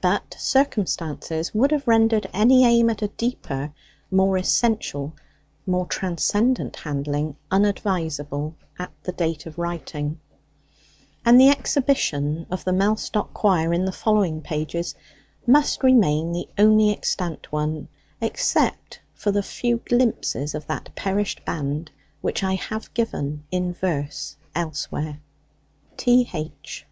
But 0.00 0.34
circumstances 0.36 1.54
would 1.54 1.70
have 1.70 1.86
rendered 1.86 2.28
any 2.32 2.64
aim 2.64 2.90
at 2.90 3.00
a 3.00 3.06
deeper, 3.14 3.72
more 4.10 4.36
essential, 4.36 5.14
more 5.68 5.86
transcendent 5.86 6.74
handling 6.74 7.36
unadvisable 7.48 8.56
at 8.76 8.90
the 9.04 9.12
date 9.12 9.46
of 9.46 9.56
writing; 9.56 10.18
and 11.24 11.40
the 11.40 11.50
exhibition 11.50 12.48
of 12.50 12.64
the 12.64 12.72
Mellstock 12.72 13.32
Quire 13.32 13.72
in 13.72 13.84
the 13.84 13.92
following 13.92 14.40
pages 14.40 14.96
must 15.46 15.84
remain 15.84 16.32
the 16.32 16.48
only 16.58 16.90
extant 16.90 17.52
one, 17.52 17.86
except 18.20 18.98
for 19.14 19.30
the 19.30 19.44
few 19.44 19.76
glimpses 19.76 20.56
of 20.56 20.66
that 20.66 20.90
perished 20.96 21.44
band 21.44 21.92
which 22.20 22.42
I 22.42 22.54
have 22.54 22.92
given 22.94 23.44
in 23.52 23.74
verse 23.74 24.34
elsewhere. 24.56 25.20
T. 25.96 26.28
H. 26.34 26.84